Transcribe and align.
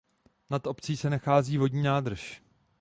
Nad 0.49 0.67
obcí 0.67 0.97
se 0.97 1.09
nachází 1.09 1.57
vodní 1.57 1.83
nádrž. 1.83 2.41